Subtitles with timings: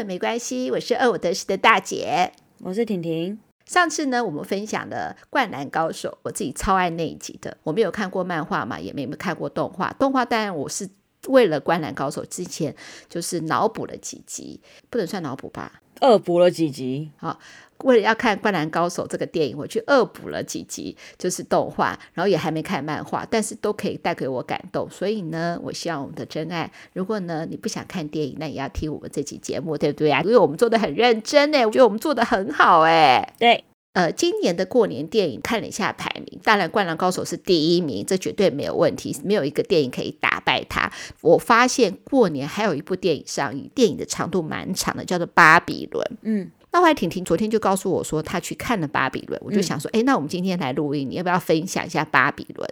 [0.00, 3.38] 顺没关系，我是二五得十的大姐，我是婷婷。
[3.66, 7.54] 上次呢，我们分享了《灌篮高手》，我自己超爱那一集的。
[7.64, 9.94] 我没有看过漫画嘛，也没有看过动画。
[9.98, 10.88] 动画当然我是
[11.28, 12.74] 为了《灌篮高手》之前
[13.10, 15.82] 就是脑补了几集，不能算脑补吧？
[16.00, 17.38] 恶补了几集，好。
[17.84, 24.88] 为了要看《灌篮高手》这个电影，我去恶补了几集，就是动画，然后也还没看漫画，但是都可以带给我感动。
[24.90, 30.20] 所以呢，我希望我们的真爱，如果呢你不想看电影，那也要听我们这期节目，对不对啊？
[30.22, 33.32] 因为我们做的很认真诶，我觉得我们做的很好诶。
[33.38, 40.90] 对，呃，今年的过年电影看了一下排名，当然《灌篮高手》是第一名，这绝对没有问题，没有一个电影可以打败它。
[41.22, 46.04] 我发现过年还有一部电影上映，电影的长度蛮长的，叫做《巴比伦》。
[46.22, 46.50] 嗯。
[46.72, 52.68] 那后来婷婷昨天就告诉我说，她去看了《巴比伦》，我就想说，哎、嗯，那我们今天来录音，你要不要分享一下《巴比伦》？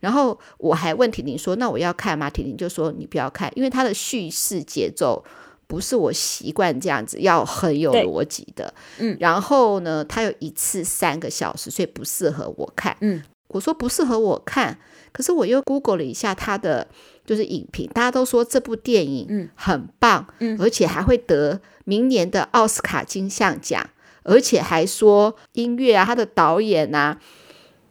[0.00, 2.28] 然后我还问婷婷说，那我要看吗？
[2.28, 5.24] 婷婷就说你不要看，因为它的叙事节奏
[5.66, 8.72] 不是我习惯这样子，要很有逻辑的。
[8.98, 12.96] 嗯，然后呢，它有一次三个小时，所以不适合我看。
[13.00, 14.78] 嗯，我说不适合我看，
[15.12, 16.86] 可是我又 Google 了一下他的。
[17.26, 23.86] 就是影评，大家都说这部电影很棒，嗯，而且还会得明年的奥斯卡金像奖，
[24.22, 27.20] 而且还说音乐啊，他的导演啊，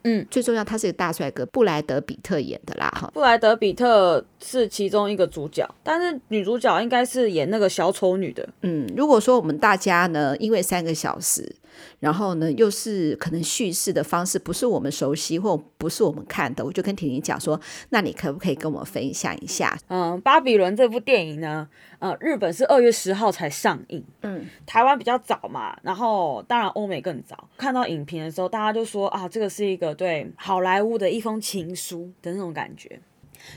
[0.04, 11.56] 嗯，最重要他是一个大帅哥，布莱德比特演的啦，哈，布莱德比特是其中一个主角，但是女主角应该是演那个小丑女的，嗯，如果说我们大家呢，因为三个小时。
[12.00, 19.78] 然后呢，又是可能叙事的方式不是我们熟悉或不是我们看的，我就跟婷婷讲说，那你可不可以跟我分享一下？
[19.88, 21.68] 嗯，巴比伦这部电影呢，
[22.00, 27.50] 呃，日本是二月十号才上映，嗯，台湾比较早嘛，然后当然欧美更早。
[27.58, 33.00] 看到影评的时候，大家就说啊，这个是一个对好莱坞的一封情书的那种感觉。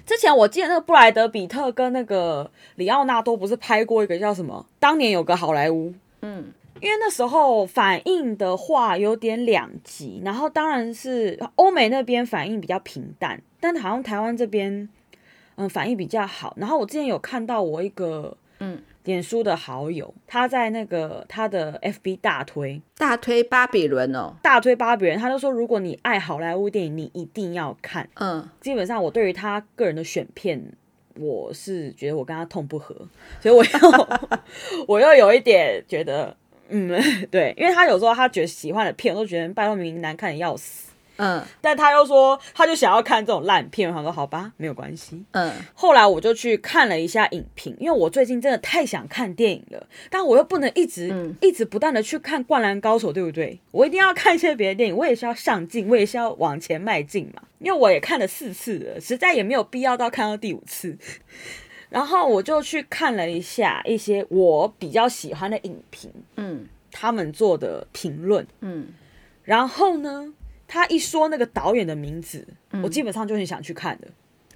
[0.07, 4.67] 之前我记得那个布莱德比特跟那个里奥纳多不是拍过一个叫什么？
[4.79, 6.53] 当年有个好莱坞，嗯。
[6.81, 14.89] 因为那时候反应的话有点两极，然后当然是欧美那边反应比较平淡，但好像台湾这边
[15.57, 16.55] 嗯反应比较好。
[16.57, 28.09] 然后我之前有看到我一个嗯脸书的好友，他在那个他的 FB 大推大推巴比伦哦，大推巴比伦，他就说如果你爱好莱坞电影，你一定要看。
[28.15, 30.63] 嗯，基本上我对于他个人的选片，
[31.19, 32.95] 我是觉得我跟他痛不合，
[33.41, 34.09] 所以我又
[34.87, 36.37] 我又有一点觉得。
[36.73, 36.89] 嗯，
[37.33, 40.90] 对，因为他有时候他觉得喜欢的片，我都觉得拜托明明难看的要死。
[41.21, 43.89] 嗯，但他又说，他就想要看这种烂片。
[43.89, 45.23] 我想说，好吧，没有关系。
[45.33, 53.61] 嗯，后来我就去看了一下影评，因为我最近真的太想看电影了，但我又不能一直、嗯、一直不断的去看《灌篮高手》，对不对？
[53.71, 57.43] 我一定要看一些别的电影，我也是要上进，我也是要往前迈进嘛。
[57.59, 60.97] 因为我也看了四次了，实在也没有必要到看到第五次。
[61.91, 68.87] 然后我就去看了一下一些我比较喜欢的影评，嗯，他们做的评论，嗯，
[69.43, 70.33] 然后呢，
[70.73, 74.07] 他一说那个导演的名字，嗯，我基本上就很想去看的。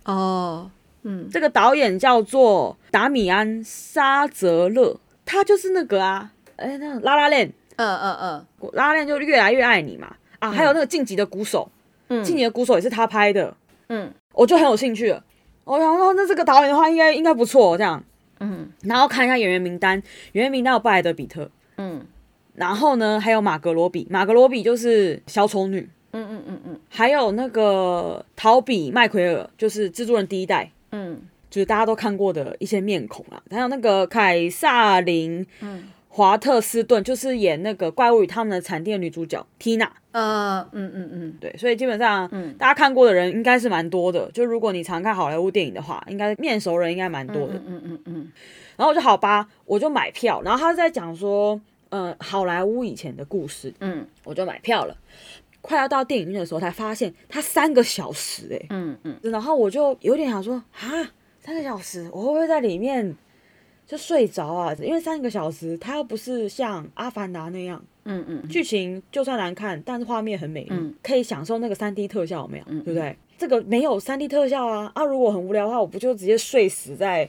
[0.04, 0.70] 哦，
[1.02, 11.69] 嗯，这个导演叫做达米安·沙泽勒，他就是那个啊，哎，那个拉拉链，嗯嗯嗯，拉拉链就越来越爱你嘛，啊，还有那个晋级的鼓手，
[12.06, 13.56] 嗯，晋级的鼓手也是他拍的，
[13.88, 15.25] 嗯，我就很有兴趣了。
[15.64, 18.04] 我想说，那这个导演的话应该应该不错，这样，
[18.38, 20.00] 嗯，然后看一下演员名单，
[20.31, 22.06] 演员名单有布莱德比特，嗯，
[22.54, 31.20] 然后呢还有马格罗比，马格罗比就是小丑女，嗯嗯嗯嗯，还有那个陶比麦奎尔，就是蜘蛛人第一代，嗯，
[31.50, 35.84] 就是大家都看过的一些面孔啊，还有那个凯撒琳，嗯。
[36.16, 44.31] 华特斯顿就是演那个《怪物与他们的产地》的女主角 Tina，呃，嗯嗯嗯，对，所以基本上，嗯，大家看过的人应该是蛮多的。
[44.31, 47.54] 就如果你常看好莱坞电影的话，应该面熟人应该蛮多的。
[47.66, 48.32] 嗯嗯嗯。
[48.76, 50.41] 然后我就好吧，我就买票。
[50.42, 53.75] 然后他在讲说，嗯，好莱坞以前的故事。
[53.81, 54.96] 嗯，我就买票了。
[55.66, 59.19] 快要到电影院的时候，才发现它三个小时，欸，哎，嗯嗯。
[59.22, 63.16] 然后我就有点想说，啊，三个小时，我会不会在里面？
[63.87, 72.64] 就睡着啊，因为三个小时，它又不是像《阿凡达》那样，嗯嗯，剧情就算难看，但是画面很美丽，嗯，可以享受那个三 D 特效，有没有？
[72.69, 73.14] 嗯，对不对？
[73.37, 75.05] 这个没有三 D 特效啊啊！
[75.05, 77.28] 如果很无聊的话，我不就直接睡死在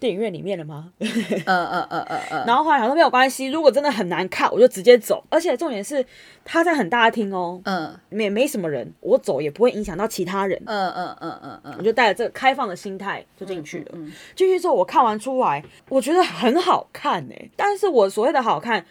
[0.00, 0.92] 电影院里面了吗？
[1.00, 1.08] 嗯
[1.46, 2.44] 嗯嗯嗯嗯。
[2.46, 5.24] 然后后来想说没有关系，如果真的很难看，我就直接走。
[5.28, 6.04] 而且重点是，
[6.44, 10.60] 他在很大的厅哦，嗯，没没什么人，我走也不会影响到其他人。
[10.66, 11.74] 嗯嗯嗯嗯嗯。
[11.78, 13.92] 我就带着这个开放的心态就进去了。
[13.94, 14.12] 嗯。
[14.36, 17.50] 进去之后，我看完出来，我觉得很好看哎。
[17.56, 18.84] 但是我所谓的好看，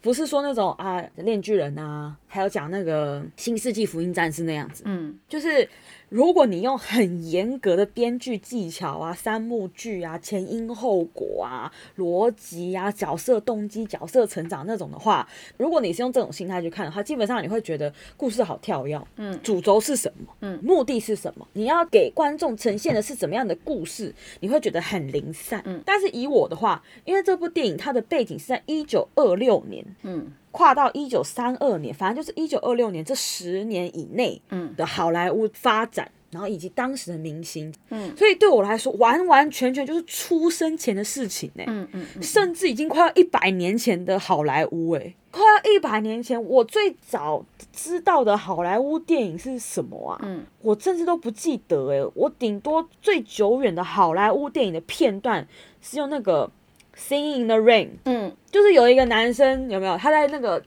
[0.00, 5.68] 不是说那种啊，链锯人啊，还有讲那个新世纪福音战士那样子，嗯，就是。
[6.08, 15.26] 如果你用很严格的编剧技巧啊、三幕剧啊、前因后果啊、逻辑啊、角色动机、角色成长那种的话，
[15.56, 20.34] 如果你是用这种心态去看的话，基本上你会觉得故事好跳跃，嗯，主轴是什么？
[20.42, 21.48] 嗯，目的是什么？
[21.54, 24.14] 你要给观众呈现的是怎么样的故事？
[24.40, 25.62] 你会觉得很零散。
[25.64, 30.30] 嗯，但是以我的话，因为这部电影它的背景是在一九二六年，嗯。
[30.52, 34.40] 跨到一九三二年，反正就是一九二六年这十年以内，
[34.76, 50.20] 的好莱坞发展，嗯，然后以及当时的明星，嗯，所以对我来说，完完全全就是出生前的事情呢，嗯嗯，嗯，甚至已经快要一百年前的好莱坞，哎，快要一百年前，我最早知道的好莱坞电影是什么啊？
[50.22, 55.48] 嗯，我甚至都不记得，哎，我顶多最久远的好莱坞电影的片段
[55.80, 56.50] 是用那个。
[56.96, 59.96] Singing in the Rain，嗯，就是有一个男生有没有？
[59.96, 60.62] 他在那个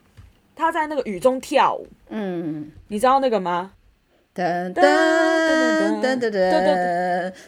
[0.55, 3.71] 他在那个雨中跳舞，嗯，你知道那个吗？
[4.33, 6.31] 噔噔噔噔噔噔噔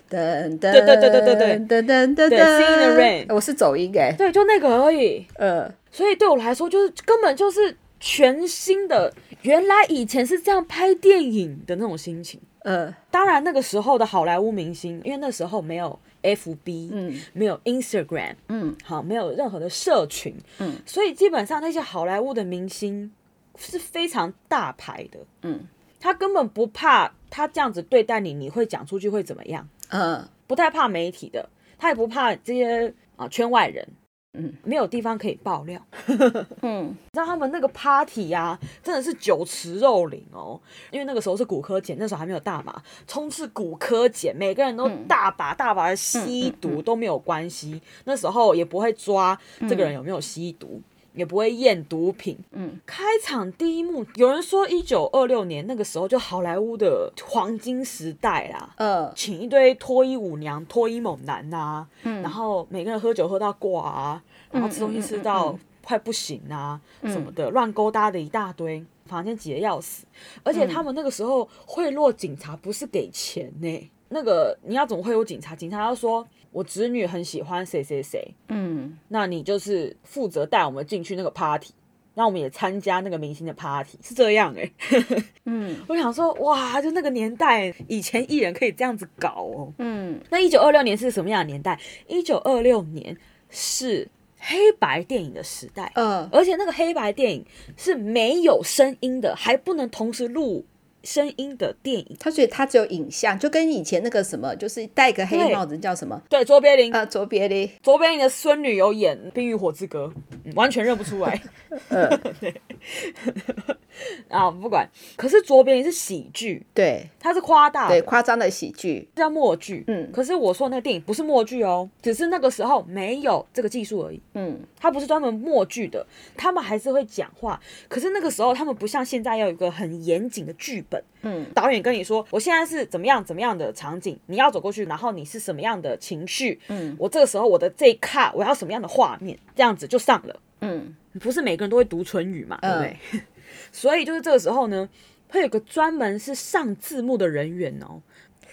[0.10, 16.00] 噔噔噔噔噔噔噔噔，Singing in the Rain，我是走音哎，对，就那个而已，呃，所以对我来说，就是根本就是全新的，原来以前是这样拍电影的那种心情，呃，当然那个时候的好莱坞明星，因为那时候没有。
[16.28, 23.12] F B，嗯，没有 Instagram，嗯，好，没有任何的社群，嗯，所以基本上那些好莱坞的明星
[23.58, 25.66] 是非常大牌的，嗯，
[26.00, 29.68] 他根本不怕他这样子对待你，你会讲出去会怎么样？
[29.90, 33.88] 嗯，不太怕媒体的，他也不怕这些啊圈外人。
[34.34, 35.82] 嗯，没有地方可以爆料。
[36.62, 40.60] 嗯，你知道他们那个 party 呀、啊，真的是酒池肉林哦。
[40.92, 47.82] 因为那个时候是骨科检，那时候还没有大麻，充斥骨科检，每个人都大把大把的吸毒都没有关系。
[48.04, 50.80] 那时候也不会抓这个人有没有吸毒。
[51.18, 52.38] 也不会验毒品。
[52.52, 58.74] 嗯，开场第一幕，有人说一九二六年那个时候就好莱坞的黄金时代啦。
[58.78, 70.06] 呃，请一堆脱衣舞娘、脱衣猛男呐、啊，嗯，然后每个人喝酒喝到挂啊，然后吃东西吃到快不行啊，嗯、什么的，乱勾搭的一大堆，房间挤得要死。
[70.44, 75.56] 而且他们那个时候贿赂警察不是给钱呢、欸，那个你要怎么会有警察？
[75.56, 76.28] 警察要说。
[76.54, 81.72] 我侄女很喜欢谁谁谁，嗯，那你就是负责带我们进去那个 party，
[82.16, 91.80] 让我们也参加那个明星的 party，是这样哎、欸，嗯， 我想说哇，就那个年代，以前艺人可以这样子搞哦，嗯，那一九二六年是什么样的年代？
[92.08, 93.16] 一九二六年
[93.52, 94.08] 是
[94.40, 97.46] 黑白电影的时代，嗯，而且那个黑白电影
[97.76, 100.66] 是没有声音的，还不能同时录。
[101.08, 106.22] 声音的电影，他所以他只有影像，就跟以前那个什么，就是戴个黑帽子叫什么？
[106.28, 110.12] 对，卓别林啊，卓别林，卓别林的孙女有演《冰与火之歌》，
[110.56, 111.42] 完全认不出来。
[111.88, 112.10] 呃，
[112.42, 112.54] 对。
[114.30, 114.88] 啊，不管。
[115.16, 119.84] 可是卓别林是喜剧，对，它是夸大，对，夸张的喜剧，叫默剧。
[119.88, 124.22] 嗯，可是我说的那个电影不是默剧哦，只是那个时候没有这个技术而已。
[124.34, 126.06] 嗯，它不是专门默剧的，
[126.36, 127.60] 他们还是会讲话。
[127.88, 131.04] 可是那个时候他们不像现在要有一个很严谨的剧本。
[131.24, 136.60] 嗯，导演跟你说，我现在是怎么样怎么样的场景，你要走过去，然后你是什么样的情绪？
[136.68, 140.40] 嗯，我这个时候我的这一卡我要什么样的画面，这样子就上了。
[140.62, 142.98] 嗯，不是每个人都会读唇语嘛，对不对？
[143.14, 143.22] 嗯
[143.72, 144.88] 所以就是这个时候呢，
[145.30, 148.02] 会有个专门是上字幕的人员哦。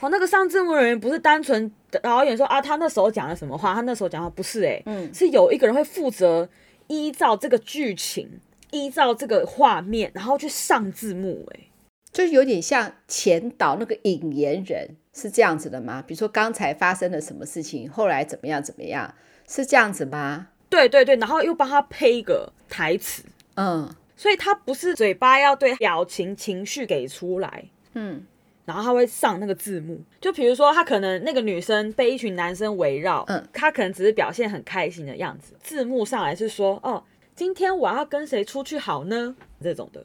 [0.01, 1.71] 哦，那个上字幕人员不是单纯
[2.03, 6.47] 导演说啊，他那时候讲了什么话，他那时候讲的话不是诶，嗯，是有一个人会负责
[6.89, 8.29] 依照这个剧情，
[8.71, 11.71] 依照这个画面，然后去上字幕诶，
[12.13, 16.03] 就是有点像前导那个引言人是这样子的吗？
[16.07, 19.15] 比如说刚才发生了什么事情，后来怎么样怎么样，
[19.49, 20.49] 是这样子吗？
[20.69, 23.23] 对对对，然后又帮他配一个台词，
[23.55, 23.89] 嗯。
[24.17, 28.25] 所以他不是嘴巴要对表情情绪给出来，嗯，
[28.65, 37.03] 然后他会上那个字幕，就比如说他可能那个女生被一群男生围绕，嗯，他可能只是表现很开心的样子，字幕上来是说，哦，
[37.35, 39.35] 今天我要跟谁出去好呢？
[39.61, 40.05] 这种的，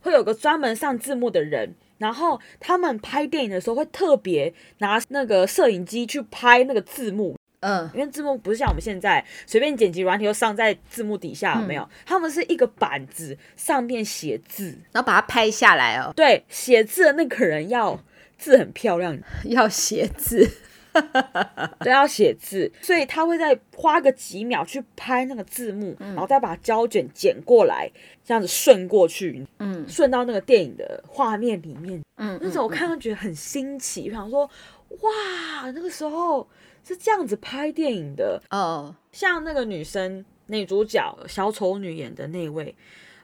[0.00, 7.36] 会有个专门上字幕的人，然后他们拍电影的时候会特别拿那个摄影机去拍那个字幕。
[7.62, 11.82] 嗯，因为字幕不是像我们现在随便剪辑软体就上在字幕底下，有没有？
[11.82, 16.12] 嗯、他们是一个板子上面写字，然后把它拍下来哦。
[16.16, 18.02] 对，写字的那个人要
[18.36, 19.16] 字很漂亮，
[19.46, 20.44] 要写字，
[21.78, 27.88] 对，要写字，所以他会再花个几秒去拍那个字幕，嗯、然后再把胶卷剪过来，
[28.24, 32.02] 这样子顺过去，嗯，顺到那个电影的画面里面。
[32.16, 34.50] 嗯，那时候我看到觉得很新奇，我想说，
[34.88, 36.44] 哇，那个时候。
[36.84, 42.74] 是这样子拍电影的哦，像那个女生女主角小丑女演的那位，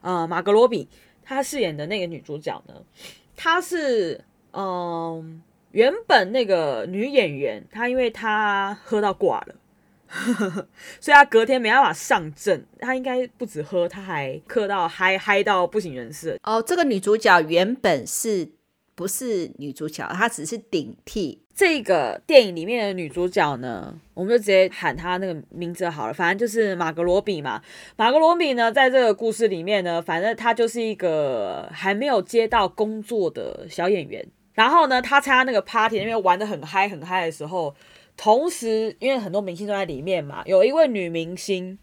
[0.01, 0.89] 呃，马格罗比，
[1.23, 2.75] 她饰演的那个女主角呢，
[3.37, 5.25] 她是嗯、呃，
[5.73, 9.55] 原本那个女演员，她因为她喝到挂了。
[11.03, 16.41] 所以他隔天没办法上阵，他应该不止喝，他还喝到嗨嗨到不省人事。
[16.45, 18.49] 哦，这个女主角原本是
[18.99, 20.05] 不是女主角？
[20.13, 21.41] 她只是顶替。
[21.55, 27.63] 这个电影里面的女主角呢，我们就直接喊她那个名字好了，反正就是马格罗比嘛。
[27.97, 34.27] 马格罗比呢，在这个故事里面呢，反正她就是一个还没有接到工作的小演员。
[34.55, 37.73] 然后呢，她参加那个 party，因为玩的很嗨很嗨的时候。
[38.17, 41.79] 同时，因为很多明星都在里面嘛，有一位女明星，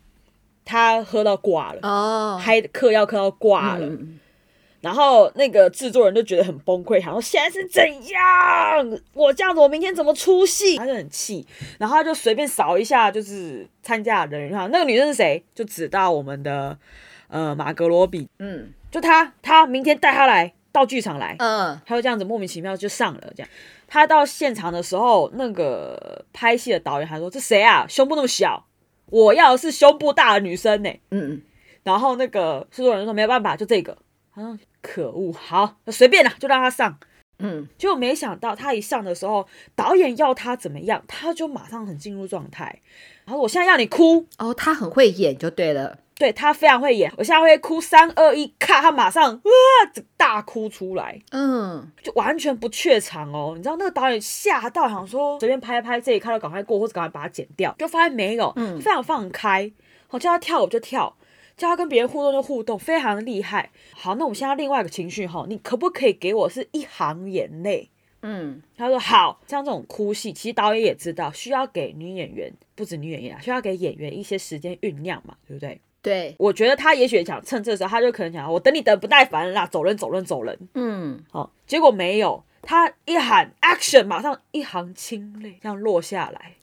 [0.65, 4.19] 她喝到挂了哦，嗨嗑药嗑到挂了，嗯，
[4.86, 9.00] 然后那个制作人就觉得很崩溃，想说现在是怎样？
[9.13, 10.77] 我这样子，我明天怎么出戏？
[10.77, 11.44] 他就很气，
[11.80, 15.44] 然后他就随便扫一下，就是参加的人，哈，那个女生是谁？
[15.56, 16.77] 就指到我们的
[17.30, 23.50] 呃马格罗比，嗯，就他，他明天带他来到剧场来，嗯，他就这样子莫名其妙就上了，这样。
[23.88, 27.88] 他到现场的时候，那个拍戏的导演还说：“这谁啊？
[27.89, 28.68] 胸部那么小，
[29.08, 31.42] 我要的是胸部大的女生呢。”嗯嗯。
[31.84, 33.98] 然后那个制作人说：“没有办法，就这个。”
[34.34, 36.98] 他说：“可恶，好，随便了，就让他上。”
[37.39, 37.68] 嗯。
[37.77, 42.82] 结果没想到他一上的时候，导演要他怎么样，他就马上很进入状态。
[43.25, 45.98] 然后我现在要你哭哦，他很会演就对了。
[46.18, 53.54] 对，他非常会演，我现在会哭，三二一，咔，他马上哇，大哭出来，嗯，就完全不怯场哦。
[53.58, 59.70] 你知道那个导演吓到，想说随便拍拍这一卡就赶快过，或者赶快把它剪掉，就发现没有，嗯，非常放开，
[60.12, 61.13] 我叫他跳舞就跳，
[61.58, 63.72] 叫他跟别人互动就互动，非常的厉害。
[63.94, 67.90] 好，那我们现在另外一个情绪哈，你可不可以给我是一行眼泪？
[68.22, 75.80] 嗯，他说好，像这种哭戏，其实导演也知道需要给女演员，不止女演员啊，需要给演员一些时间酝酿嘛，对不对？
[76.02, 80.58] 对，我觉得他也许想趁这时候，他就可能想，我等你等不耐烦了啦，走人走人走人。
[80.74, 86.53] 嗯，好，结果没有，他一喊 action，马上一行清泪这样落下来，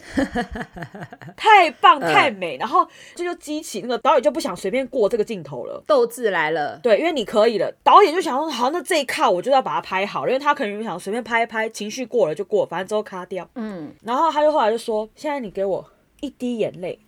[1.37, 6.79] 太棒太美，然后这就激起那个导演就不想随便过这个镜头了，斗志来了。
[6.83, 13.49] 对，因为你可以了，导演就想说，好，那这一卡我就要把它拍好，因为他可能想随便拍一拍，情绪过了就过，反正之后卡掉。
[13.55, 15.89] 嗯，然后他就后来就说，现在你给我
[16.21, 16.99] 一滴眼泪。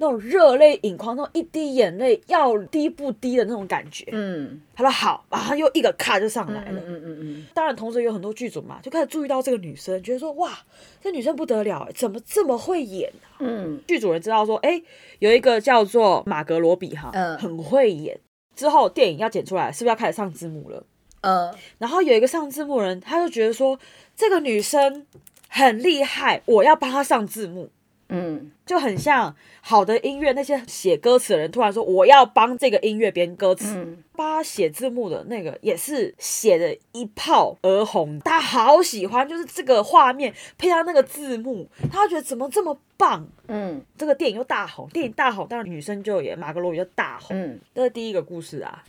[0.00, 4.06] 那种热泪盈眶，那种一滴眼泪要滴不滴的那种感觉。
[4.12, 6.80] 嗯，他说好，然后又一个咔就上来了。
[6.80, 7.46] 嗯嗯嗯嗯。
[7.52, 10.58] 当然，同时有很多剧组嘛，就开始注意到这个女生，觉得说哇，
[11.02, 13.36] 这女生不得了，怎么这么会演啊？
[13.40, 14.82] 嗯，剧组人知道说，哎，
[15.18, 18.18] 有一个叫做马格罗比哈，嗯，很会演。
[18.56, 20.82] 之后电影要剪出来，是不是要开始上字幕了？
[21.20, 21.54] 嗯。
[21.76, 23.78] 然后有一个上字幕人，他就觉得说
[24.16, 25.06] 这个女生
[25.50, 27.68] 很厉害，我要帮她上字幕。
[28.12, 43.26] 嗯，就很像好的音乐，那些写歌词的人突然说我要帮这个音乐编歌词，帮他写字幕的那个也是写的一炮而红，他好喜欢，就是这个画面配上那个字幕，他觉得怎么这么棒？
[43.46, 47.36] 嗯，这个电影又大红，电影大红，当然女生就也马格罗比就大红。
[47.36, 48.84] 嗯，这是第一个故事啊。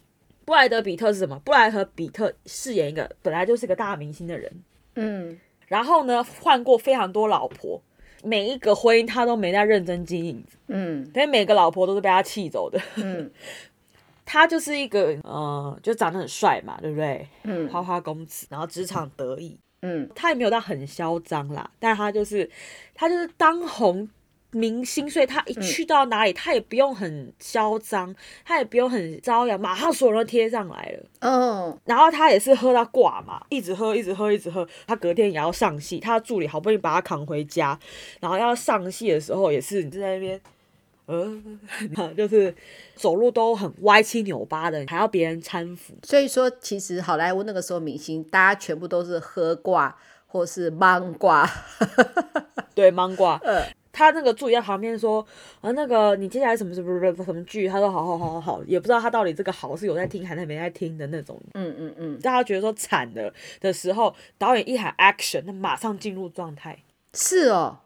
[0.45, 1.39] 布莱德比特是什么？
[1.45, 4.51] 布莱德比特饰演一个本来就是个大明星的人，
[4.95, 7.79] 嗯，然后呢换过非常多老婆。
[8.23, 13.29] 每一个婚姻他都没在认真经营，嗯，所以每个老婆都是被他气走的，嗯，
[14.25, 17.27] 他就是一个，呃，就长得很帅嘛，对不对？
[17.43, 22.49] 嗯，花花公子，然后职场得意，嗯，他也没有到很嚣张啦，但他就是，
[22.93, 24.09] 他就是当红。
[24.51, 31.09] 明星，所以他一去到哪里，嗯、他也不用很嚣张，他也不用很招摇，马上所有人都贴上来了。
[31.19, 34.67] 嗯，然后他也是喝到挂嘛，一直喝，一直喝，一直喝。
[34.85, 37.79] 他隔天也要上戏，他的助理好不容易把他扛回家，
[38.19, 40.41] 然后要上戏的时候，也是你就在那边，
[41.05, 42.53] 呃， 就是
[42.95, 45.93] 走路都很歪七扭八的，还要别人搀扶。
[46.03, 49.95] 所以说，其实好莱坞那个时候明星，大家全部都是喝挂
[50.27, 51.49] 或是芒挂，
[52.75, 53.63] 对，芒挂， 嗯。
[54.01, 55.25] 他那个助理在旁边说
[55.61, 66.79] ：“啊，那个你接下来什么什么什么什么剧？”他说：“好好好好好，也不知道他到底这个好是有在听还是没在听的那种。”嗯嗯嗯，大家觉得说惨了的时候，导演一喊 action，他马上进入状态。
[67.13, 67.79] 是哦，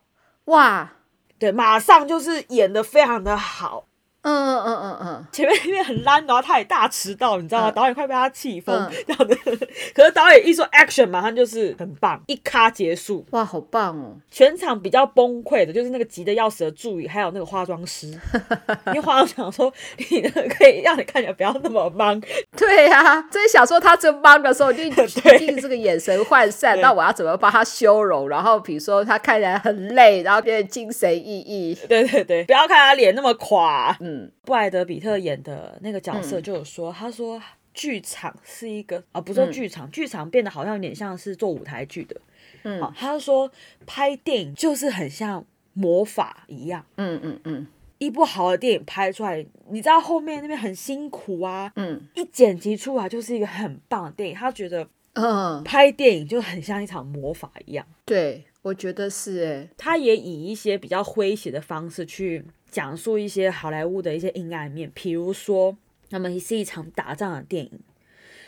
[0.45, 0.93] 哇，
[1.37, 3.87] 对，马上就是演的非常的好。
[4.25, 7.71] 嗯嗯嗯嗯嗯，前面因为很烂，然后他也大迟到，你知道吗？
[7.71, 8.75] 导演快被他气疯
[9.07, 9.35] 这样的。
[9.93, 13.23] 可是导演一说 action，马上就是很棒，一咔结束。
[13.31, 14.17] 哇，好棒哦！
[14.31, 18.07] 全场比较崩溃的就是那个急得要死的助理，还有那个化妆师，
[18.87, 19.71] 因为化妆师想说
[20.09, 22.19] 你那个可以让你看起来不要那么忙。
[22.57, 26.79] 对呀，所以想说他这忙的时候，就一定 是这个眼神涣散。
[26.81, 28.27] 那我要怎么帮他修容？
[28.27, 31.77] 然后比如说他看起来很累，然后变得精神奕奕。
[31.87, 33.95] 对对对，不要看他脸那么垮。
[33.99, 34.14] 嗯。
[34.23, 37.41] 嗯，布莱德比特演的那个角色就有说，他说
[37.73, 42.19] 剧场是一个啊，不是剧场，剧场变得好像有点像是做舞台剧的。
[42.63, 43.51] 嗯，好，他说
[43.85, 46.85] 拍电影就是很像魔法一样。
[46.95, 47.67] 嗯嗯嗯，
[47.97, 51.71] 一部好的电影拍出来，你知道后面那边很辛苦啊。
[51.75, 54.35] 嗯，一剪辑出来就是一个很棒的电影。
[54.35, 57.85] 他觉得，嗯，拍电影就很像一场魔法一样。
[58.05, 59.69] 对，我觉得是诶。
[59.77, 62.43] 他也以一些比较诙谐的方式去
[62.75, 65.77] 讲述一些好莱坞的一些阴暗面，比如说，
[66.09, 67.79] 那么是一场打仗的电影。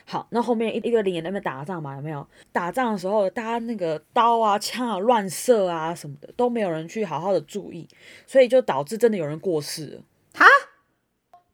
[0.04, 2.28] 好，那后面一一个连在那边打仗嘛，有没有？
[2.52, 7.88] 打仗的时候，大家那个刀啊、枪啊乱射啊什么的，都没有人去好好的注意，
[8.26, 10.02] 所以就导致真的有人过世了。
[10.34, 10.46] 哈？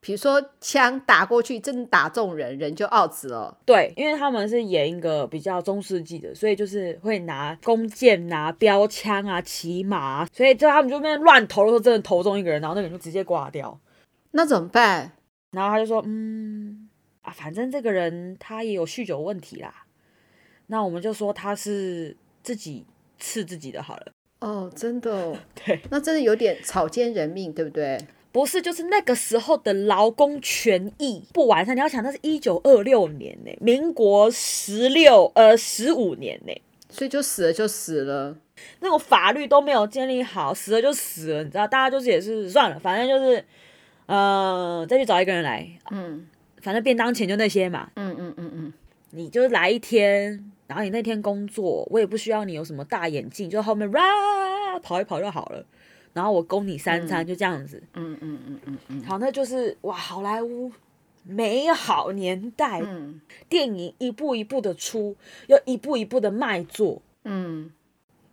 [0.03, 3.57] 比如说枪打过去，真的打中人，人就 out 了。
[3.65, 13.79] 对，因为他们是演一个比较中世纪的，所以就是会拿弓箭、拿标枪啊、骑马啊，所以就他们就那边乱投的时候，真的投中一个人，然后那个人就直接挂掉。
[14.31, 15.13] 那怎么办？
[15.51, 16.89] 然后他就说，嗯。
[17.23, 19.85] 啊，反正这个人他也有酗酒问题啦，
[20.67, 22.85] 那我们就说他是自己
[23.17, 24.11] 刺自己的好了。
[24.41, 27.97] 哦，真的哦， 对，那真的有点草菅人命，对不对？
[28.33, 31.73] 不是，就是那个时候的劳工权益不完善。
[31.73, 38.35] 你要想，那是一九二六年呢，民国十六呃十五年呢，所以就死了就死了，
[38.81, 43.45] 那种法律都没有建立好，死了就死了，你知道，大家就是也是算了，反正就是
[44.07, 46.27] 呃再去找一个人来，嗯。
[46.61, 48.73] 反正便当钱就那些嘛，嗯嗯嗯嗯，
[49.09, 55.65] 你就是来一天，然后你那天工作，我也不需要你有什么大眼镜，就后面啦跑一跑就好了，
[56.13, 60.71] 然后我供你三餐，就这样子，嗯嗯嗯嗯嗯，好，那就是哇，好莱坞
[61.23, 65.15] 美好年代，嗯，电影一步一步的出，
[65.47, 67.71] 又一步一步的卖座，嗯，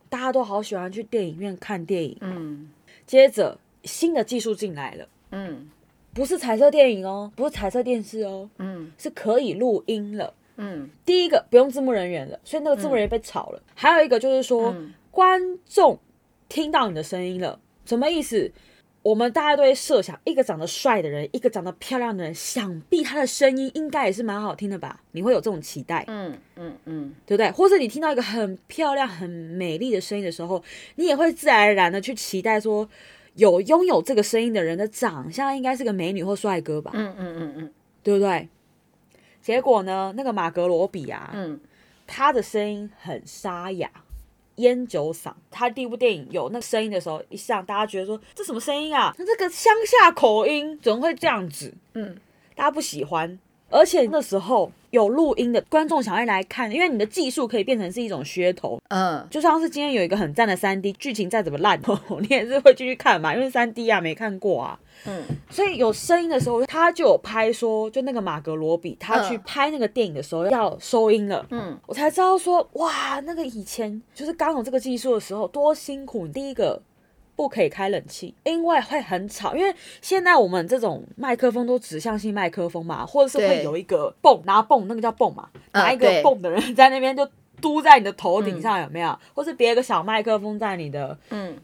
[0.09, 2.71] 大家都好喜欢去电影院看电影，嗯，
[3.07, 5.71] 接着新的技术进来了，嗯。
[6.13, 13.59] 不是彩色电影哦，不是彩色电视哦，嗯，是可以录音了，嗯，第一个不用字幕人员了，所以那个字幕人员被炒了。
[13.61, 16.01] 嗯、还有一个就是说，嗯、观众
[16.49, 18.53] 听到你的声音了，什么意思？
[19.03, 25.01] 我们大家都会设想，一个长得帅的人，一个长得漂亮的人，想必他的声音应该也是蛮好听的吧？
[25.11, 27.51] 你会有这种期待，嗯嗯嗯，对不对？
[27.51, 30.63] 或者你听到一个很漂亮、很美丽的声音的时候，
[30.95, 32.89] 你也会自然而然的去期待说。
[33.35, 36.91] 有拥有这个声音的人的长相应该是个美女或帅哥吧？
[36.95, 37.73] 嗯嗯嗯嗯，
[38.03, 38.49] 对不对？
[39.41, 41.59] 结果呢，那个马格罗比啊，嗯，
[42.09, 43.89] 他的声音很沙哑，
[44.61, 45.33] 烟酒嗓。
[45.51, 49.15] 他第一部电影有那个声音的时候，一上大家觉得说，这什么声音啊？
[49.19, 51.75] 那这个乡下口音怎么会这样子？
[51.95, 52.17] 嗯，
[52.55, 53.39] 大家不喜欢。
[53.71, 58.81] 而且那时候有录音的观众想要来看，因为你的技术可以变成是一种噱头。
[58.89, 61.81] 嗯，就像是今天有一个很赞的三 D 剧情再怎么烂，
[62.21, 64.79] 你也是会继续看嘛，因为三 D 啊没看过啊。
[65.07, 71.47] 嗯，所以有声音的时候，他就有拍说，就那个马格罗比他去拍那个电影的时候要收音了。
[71.51, 76.27] 嗯，我才知道说，哇，那个以前就是刚有这个技术的时候多辛苦。
[76.29, 76.83] 第一个。
[77.41, 79.57] 不可以开冷气，因为会很吵。
[79.57, 87.27] 因为现在我们这种麦克风都指向性麦克风嘛，或者是会有一个泵，拿泵，那个叫泵嘛，拿一个泵的人在那边就
[87.59, 89.09] 嘟在你的头顶上，有没有？
[89.09, 91.17] 嗯、或是别一个小麦克风在你的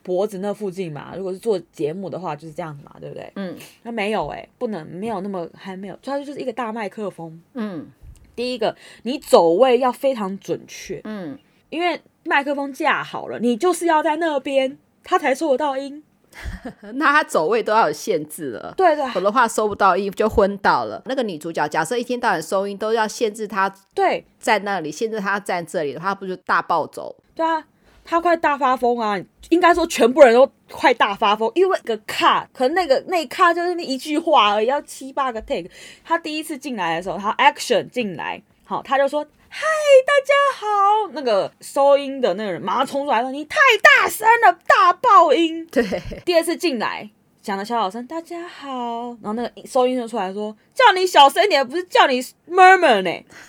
[0.03, 1.13] 脖子那附近嘛？
[1.15, 3.31] 如果是做节目的话，就是这样子嘛，对不对？
[3.37, 7.39] 嗯，那没有哎、欸，不能没有那么还没有，它就是一个大麦克风。
[7.53, 7.87] 嗯，
[8.35, 11.03] 第一个你走位要非常准确。
[11.05, 14.79] 嗯，因为麦克风架好了，你就是要在那边。
[15.09, 16.03] 他才收得到音，
[16.95, 18.75] 那他走位都要有限制了。
[18.77, 21.01] 对对，否则话收不到音就昏倒了。
[21.07, 27.15] 那个女主角假设一天到晚收音都要限制她，对，在那里限制她站这里的话，不就大暴走？
[27.37, 27.65] 对啊，
[28.05, 29.17] 她快大发疯啊！
[29.51, 35.71] 应该说全部人都快大发疯，因为个卡，可能那个那卡就是那一句话而已，要七八个 take。
[36.05, 39.25] 他第一次进来的时候，他 action 进来，好，他就说。
[39.59, 39.65] 嗨，
[40.05, 41.09] 大家好！
[41.13, 45.83] 那个收音的那个人马上冲出来说：“你太大声了，大爆音。”对，
[46.27, 47.09] 第二次进来
[47.41, 49.17] 讲的小小声，大家好。
[49.23, 53.25] 然后那个收音就出来说：“叫你小声一点，不是叫你 murmur 呢。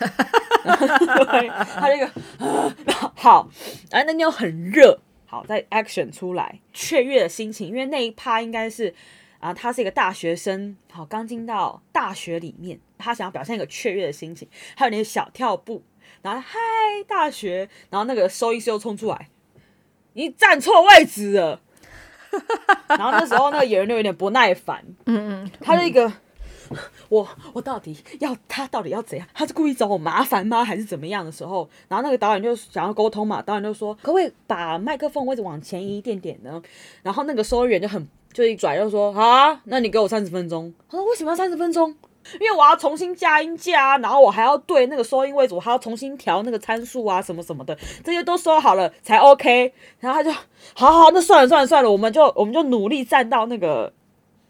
[1.78, 2.10] 他这个
[3.14, 3.46] 好，
[3.90, 8.94] 然后那天又很热，好在 action 出来雀跃的心情，因为那一趴应该是
[9.40, 15.82] 啊，他是一个大学生，好刚进到大学里面，他想要表现一个雀跃的心情，还有那些小跳步。
[16.22, 16.58] 然后嗨，
[17.06, 19.28] 大学，然后那个收音师又冲出来，
[20.14, 21.60] 你站错位置了。
[22.88, 26.12] 然后那时候那个演员就有点不耐烦，嗯嗯，他是一个
[27.08, 29.26] 我我到底要他到底要怎样？
[29.32, 30.62] 他是故意找我麻烦吗？
[30.62, 31.68] 还是怎么样的时候？
[31.88, 36.60] 然后那个导演就想要沟通嘛，导演就说可不可以把麦克风位置往前移一点点呢？
[37.02, 40.72] 然后那个收音员就很就一拽就说好啊，那你给我三十分钟。
[40.90, 41.96] 他说为什么要三十分钟？
[42.34, 49.72] 因为我要重新加音架，然后我还要对那个收音位置，我还要重新调那个参数啊，什么什么的，这些都收好了才 OK。
[50.00, 50.36] 然后他就，
[50.74, 53.92] 好好，那算了算了算了，我们就我们就努力站到那个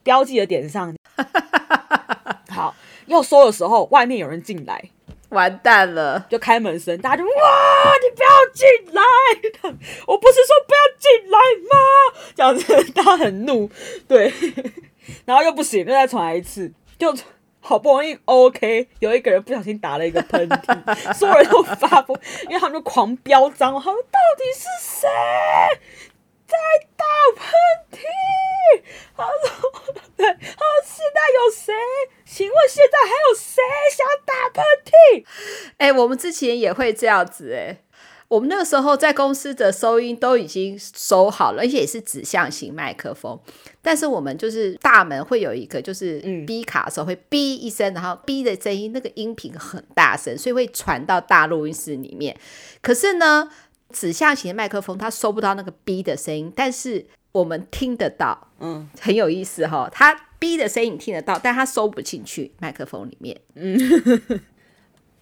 [0.02, 0.94] 标记的点上。
[2.50, 2.74] 好，
[3.06, 4.90] 要收的时候，外面有人进来，
[5.30, 7.30] 完蛋了，就开门声，大家就哇，
[8.02, 9.02] 你不要进来，
[10.06, 11.38] 我不是说不要进来
[11.70, 11.78] 吗？
[12.34, 13.70] 这样子， 大家很怒，
[14.08, 14.32] 对，
[15.24, 17.14] 然后又不行，又再重来一次，就。
[17.60, 22.16] 好不容易 OK，有一个人不小心打了一个喷嚏， 所有人都发疯，
[22.48, 25.08] 因为他们就狂飙脏话，他说到底是谁
[26.46, 26.56] 在
[26.96, 27.04] 打
[27.36, 27.44] 喷
[27.92, 28.02] 嚏？
[29.16, 29.72] 他说
[30.16, 31.74] 对，他说现在有谁？
[32.24, 33.62] 请问现在还有谁
[33.96, 35.24] 想打喷嚏？
[35.78, 37.82] 哎、欸，我们之前也会这样子哎、欸。
[38.28, 43.40] 我们那个时候在公司的收音都已经收好了，而且也是指向型麦克风。
[43.88, 52.36] 但是我们就是大门会有一个，就是 B 卡的时候会逼一声，然后逼的声音那个音频很大声，所以会传到大录音室里面。
[52.82, 53.48] 可是呢，
[53.90, 59.90] 指向型的麦克风它收不到那个 B 的声音，但是我们听得到，嗯，很有意思哈、哦。
[59.90, 63.78] 它 B 的声音你听得到，但它收不进去麦克风里面，嗯。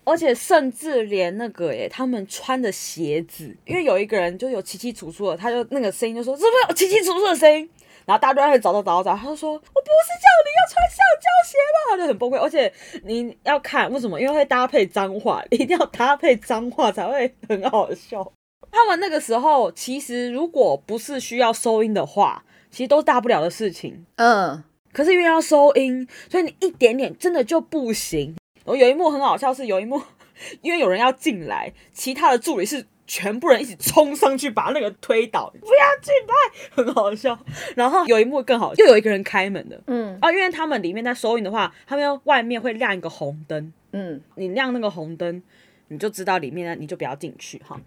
[0.02, 7.68] 而且甚至连那个诶，他们穿的鞋子，因为有一个人就有奇奇楚楚的，他就那个声音就说是不是有奇奇楚楚的声音？
[8.06, 11.90] 然后大家都在找找找找，他就说我不是叫你要穿橡胶鞋吗？
[11.90, 12.38] 他就很崩溃。
[12.38, 12.72] 而且
[13.04, 14.20] 你要看为什么？
[14.20, 18.32] 因为会搭配脏话，一定要搭配脏话才会很好笑。
[18.70, 24.06] 他们那个时候其实如果不是需要收音的话，其实都是大不了的事情。
[24.16, 28.36] 嗯，可是因为要收音，所以你一点点真的就不行。
[28.64, 30.00] 然后有一幕很好笑，是有一幕，
[30.62, 36.34] 因为有人要进来，其他的助理是全部人一起冲上去把那个推倒，不要进来，
[36.70, 37.38] 很好笑。
[37.74, 45.42] 然后有一幕更好，又有一个人开门的，嗯，啊，因为他们里面在收银的话，他们外面会亮一个红灯，嗯，你亮那个红灯，
[45.88, 47.80] 你就知道里面呢，你就不要进去哈。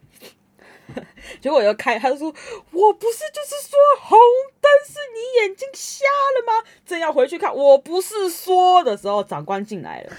[1.39, 2.33] 结果我又开，他就说
[2.73, 4.17] ：“我不是就是说红
[4.59, 10.11] 灯是你眼睛瞎了吗？”正要回去看，我不是说的时候，长官进来了。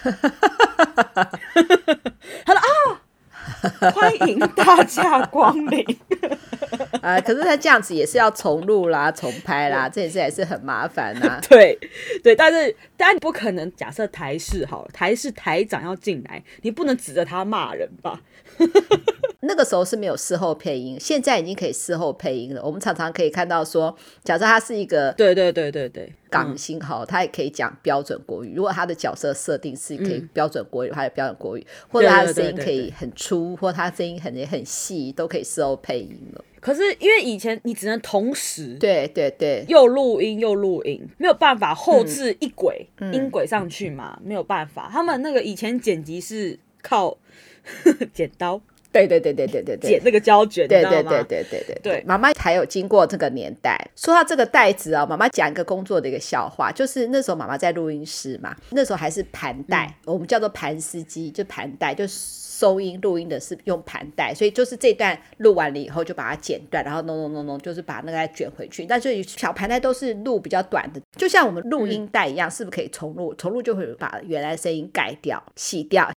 [2.45, 3.03] 他说：“啊，
[3.95, 5.85] 欢迎大家光临。
[7.03, 11.41] ”啊，可是他这样子也是要重录啦、重拍啦，这件事还是很麻烦呐。
[11.49, 11.79] 对
[12.23, 18.21] 对，但是但你不可能假设台式好了，台式台长要进来，你不能指着他骂人吧？
[19.51, 22.63] 那个时候是没有事后配音，现在已经可以事后配音了。
[22.63, 28.55] 我们常常可以看到说，假设他是一个对对对对对港星哈，他也可以讲标准国语。
[28.55, 36.45] 如果他的角色设定是可以标准国语，他的标准国语，或者他的声音可以很粗，或他的声音很也很细，都可以事后配音了。
[36.61, 44.89] 可是因为以前你只能同时对对对，又录音又录音，没有办法后置一轨、嗯、音轨上去嘛，没有办法。
[44.93, 47.19] 他们那个以前剪辑是靠
[48.15, 48.61] 剪刀。
[48.93, 52.05] 对对对对对对对，剪那个胶卷，对对对对对对对。
[52.07, 68.85] 妈妈还有经过这个年代，说到这个袋子啊，妈妈讲一个工作的一个笑话，就是那时候妈妈在录音室嘛，那时候还是盘带，嗯、我们叫做盘丝机，就盘带，就收音录音的是用盘带，所以就是这段录完了以后就把它剪断，然后弄弄弄弄，就是把那个再卷回去。
[68.85, 73.33] 但是小盘带都是录比较短的，就像我们录音带一样，嗯、是不是可以重录？
[73.35, 76.11] 重录就会把原来声音改掉、洗掉。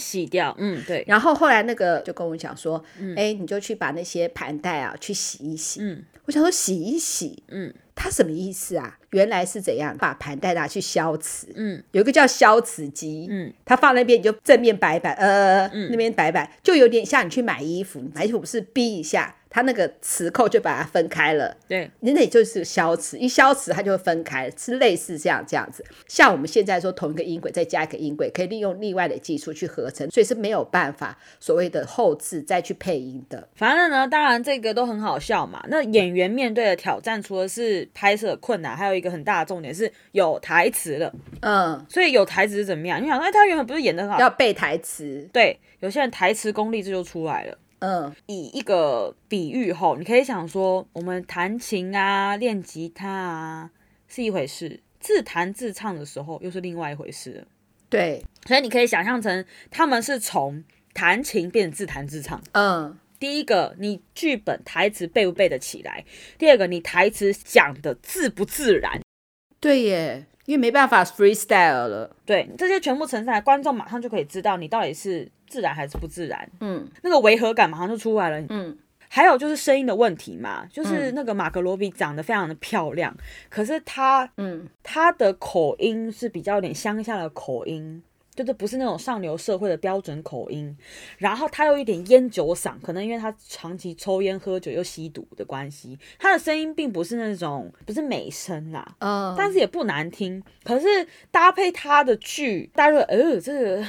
[0.00, 1.04] 洗掉，嗯，对。
[1.06, 2.82] 然后后来那个就跟我讲说，
[3.16, 5.80] 哎、嗯，你就去把那些盘带啊去洗一洗。
[5.82, 8.96] 嗯，我想说洗一洗，嗯，他什么意思啊？
[9.10, 19.36] 原来是怎样把盘带拿去消磁，嗯，有一个叫消磁机，嗯，它放那边你就正面摆摆，呃，嗯、那边摆摆，就有点像你去买衣服，买衣服不是逼一下。
[19.52, 25.84] 它那个磁扣就把它分开了，对，那也就是消磁，一消磁它就会分开，是类似这样这样子。
[26.06, 33.48] 像我们现在说同一个音轨再加一个音轨，可以利用另外的技术去合成，所以是没有办法所谓的后置再去配音的。
[33.56, 35.60] 反正呢，当然这个都很好笑嘛。
[35.68, 41.12] 那演员面对的挑战，除了是拍摄困难，还有一个很大的重点是有台词了。
[41.40, 43.02] 嗯，所以有台词是怎么样？
[43.02, 45.28] 你想，哎，他原本不是演得很好，要背台词。
[45.32, 47.58] 对，有些人台词功力这就出来了。
[47.80, 53.70] 嗯，以一个比喻吼，你可以想说，我们弹琴啊、练吉他啊
[54.06, 57.46] 是一回事，自弹自唱的时候又是另外一回事。
[57.88, 62.40] 对，所以你可以想象成他们是从弹琴变成自弹自唱。
[62.52, 66.04] 嗯，第一个，你剧本台词背不背得起来？
[66.38, 69.00] 第二个，你台词讲的自不自然？
[69.60, 72.16] 对耶，因为没办法 freestyle 了。
[72.24, 76.50] 对，这些全部呈上来，观众马上就可以知道你到底是自然还是不自然。
[76.60, 78.46] 嗯，那个违和感马上就出来了。
[78.48, 88.02] 嗯，还有就是声音的问题嘛，就是那个马格罗比长得非常的漂亮，嗯、可是她，嗯，她的口音是比较有点乡下的口音。
[88.40, 90.74] 就是不是那种上流社会的标准口音，
[91.18, 100.42] 然后他有一点烟酒嗓，可能因为他长期抽烟喝酒又吸毒的关系，他的声音并不是那种不是美声啦，嗯，但是也不难听。
[100.64, 100.86] 可是
[101.30, 103.84] 搭配他的剧，大家说，呃，这个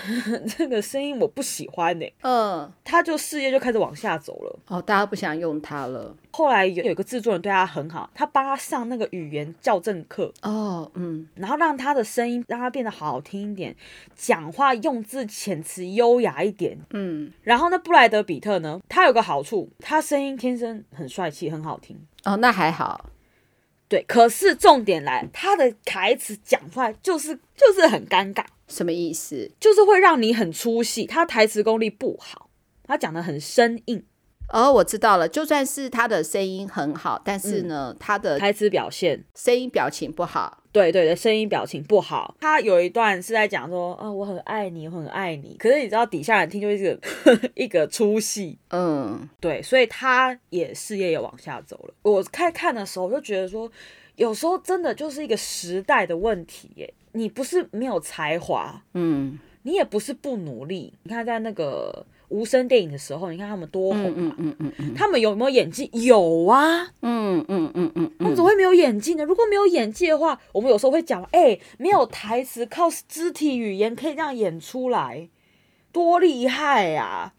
[0.57, 6.13] 这个声音我不喜欢呢，嗯，他就事业就开始往下走了，哦，大家不想用他了。
[6.31, 10.33] 后来有有个制作人对他很好，他帮他上那个语言校正课。
[10.41, 13.75] 哦，嗯，然后让他的声音让他变得好听一点，
[14.15, 21.97] 讲话用字遣词优雅一点，嗯，然后那布莱德比特呢，他有个好处，他声音天生很帅气，很好听。
[22.23, 23.09] 哦，那还好，
[23.87, 29.51] 对，可是重点来，他的台词讲出来就是就是很尴尬，什么意思？
[29.59, 32.49] 就是会让你很出戏，他台词功力不好，
[32.83, 34.03] 他讲的很生硬。
[34.51, 35.27] 哦，我知道了。
[35.27, 40.59] 就算是他的声音很好，但是呢，嗯、他的台词表现、声音表情不好。
[40.73, 42.35] 对对对，声音表情不好。
[42.39, 45.55] 他有一段是在讲说，啊、哦，我很爱你，我很爱你。
[45.57, 46.99] 可是你知道，底下人听就是一个
[47.55, 48.57] 一个出戏。
[48.69, 51.93] 嗯，对，所以他也事业也往下走了。
[52.03, 53.69] 我开看的时候，我就觉得说，
[54.15, 56.93] 有时候真的就是一个时代的问题耶。
[57.13, 60.93] 你不是没有才华，嗯，你也不是不努力。
[61.03, 62.05] 你看，在那个。
[62.31, 64.35] 无声电影的时候，你看他们多红啊！
[64.37, 65.89] 嗯嗯他们有没有演技？
[65.93, 66.87] 有啊！
[67.01, 69.23] 嗯嗯嗯嗯，嗯嗯他们怎么会没有演技呢？
[69.25, 75.29] 如果没有演技的话，我们有时候会讲，哎、欸，没有台词，靠肢体语言可以这样演出来，
[75.91, 77.33] 多厉害呀、啊！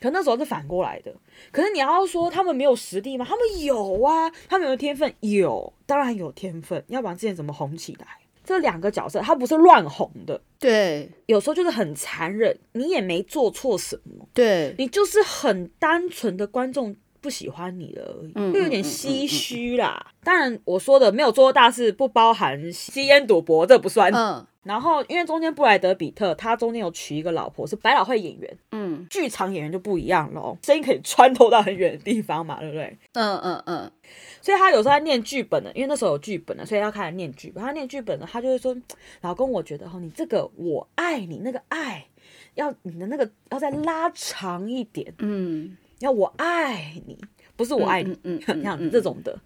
[0.00, 1.14] 可那时候是反过来的。
[1.50, 3.26] 可是你要说他们没有实力吗？
[3.28, 4.30] 他们有啊！
[4.48, 8.06] 他们有天分，有，当然有天分，要不然之前怎么红起来？
[8.44, 20.12] 这两个角色，他不是乱哄的，对，有时候就是很残忍，你也没做错什么，对，你就是很单纯的观众不喜欢你了而已，嗯、会有点唏嘘啦。
[20.22, 24.12] 当然，我说的没有做大事，不包含吸烟赌博，这不算。
[24.12, 24.46] 嗯。
[24.62, 32.98] 然后，因为中间布莱德比特他中间有娶一个老婆，是百老汇演员，嗯，剧场演员就不一样了，声音可以穿透到很远的地方嘛，对不对？
[33.12, 33.90] 嗯嗯嗯。
[34.42, 37.62] 所以他有时候在念剧本呢，因为那时候有剧本了，所以要开始念剧本。
[37.64, 38.76] 他念剧本呢，他就会说
[39.20, 42.06] ：“老公，我觉得哈，你这个我爱你那个爱，
[42.54, 47.18] 要你的那个要再拉长一点，嗯，要我爱你，
[47.56, 49.38] 不是我爱你，嗯，嗯，这样子这种的。”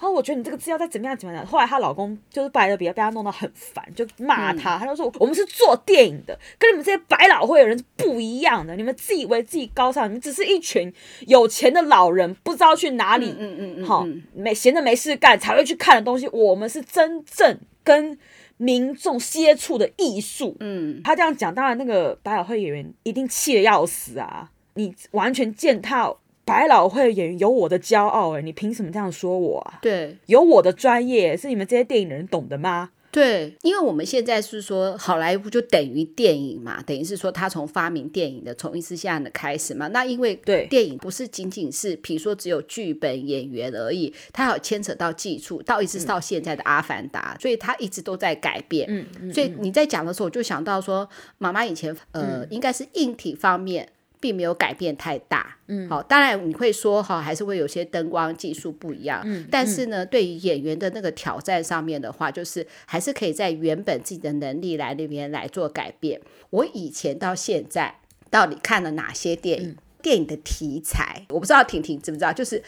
[0.00, 1.44] 然后我觉得你这个字要再怎么样怎么样。
[1.44, 4.78] 后来她老公就是布莱德彼特被她弄得很烦，就骂她。
[4.78, 8.74] 他就说：“我们是做电影的，跟你们这些百老汇的人是不一样的。
[8.76, 10.90] 你们自以为自己高尚，你们只是一群
[11.26, 16.26] 有钱的老人，不知道去哪里，嗯嗯嗯，好没闲着没事干才会去看的东西。
[16.28, 18.18] 我们是真正跟
[18.56, 24.50] 民众接触的艺术。”嗯，他这样讲，当然那个百老汇演员一定气得要死啊！
[24.74, 26.14] 你完全践踏。
[26.42, 29.78] 百老汇演员有我的骄傲哎，你凭什么这样说我啊？
[29.80, 32.90] 对，有我的专业，是你们这些电影人懂的吗？
[33.12, 39.86] 对，因为我们现在是说好莱坞就等于电影嘛，等于是说他从发明电影的从伊斯夏的开始嘛。
[39.88, 48.88] 那因为对电影不是仅仅是比如说只有剧本演员而已，它还有牵扯到技术，到一直到现在的《阿凡达》嗯，所以它一直都在改变。
[48.88, 53.88] 嗯嗯，所以你在讲的时候，我就想到说，妈妈以前呃，嗯、应该是硬体方面。
[54.20, 66.20] 并没有改变太大，嗯，好，当然你会说哈，还是会有些灯光技术不一样，嗯，但是呢，嗯、对于演员的那个挑战上面的话，就是还是可以在原本自己的能力来那边来做改变。
[66.50, 67.96] 我以前到现在
[68.28, 69.70] 到底看了哪些电影？
[69.70, 72.32] 嗯、电影的题材我不知道，婷婷知不知道？
[72.32, 72.62] 就是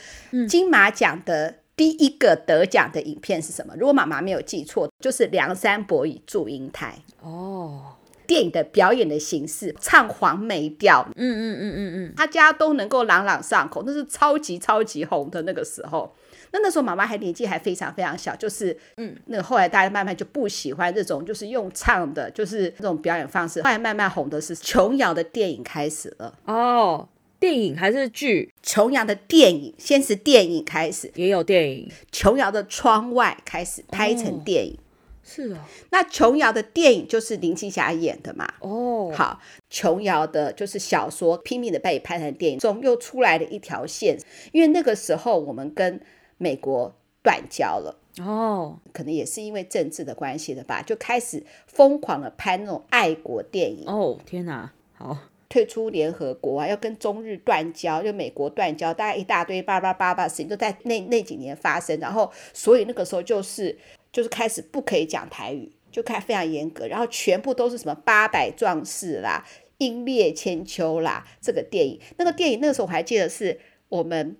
[0.49, 3.75] 金马奖的第一个得奖的影片是什么？
[3.77, 7.97] 如果妈妈没有记错，就是《梁山伯与祝英台》哦。
[8.27, 16.15] 电影的表演的形式，唱黄梅调，嗯嗯嗯嗯嗯，大家都能够朗朗上口，那是超级超级红的那个时候。
[16.55, 23.63] 那那时候妈妈还年纪还非常非常小，就是嗯，那个后来大家慢慢就不喜欢这种就是用唱的，就是这种表演方式。
[23.63, 27.09] 后来慢慢红的是琼瑶的电影开始了哦，
[27.41, 28.53] 电影还是剧？
[28.63, 31.91] 琼瑶的电影先是电影开始，也有电影。
[32.11, 34.75] 琼瑶的窗外开始拍成电影。
[34.75, 34.92] 哦
[35.25, 35.59] 是哦，
[35.91, 38.53] 那琼瑶的电影就是林青霞演的嘛。
[38.59, 44.19] 哦，好，琼瑶的就是小说拼命的被拍成电影，中又出来了一条线，
[44.51, 46.01] 因为那个时候我们跟
[46.39, 47.97] 美国断交了。
[48.19, 53.85] 哦，可能也是因为政治的关系的吧，就开始疯狂的拍那种爱国电影。
[53.87, 55.17] 哦，天哪，好，
[55.49, 63.79] 退出联合国啊，要跟中日断交，就美国断交，大概一大堆叭叭叭叭事情都在那那几年发生，然后所以那个时候就是。
[64.13, 69.45] 就是开始不可以讲台语，就开非常严格，然后全部都是什么八百壮士啦、
[69.79, 74.37] 英烈千秋啦，这个电影，那个电影那个时候我还记得是我们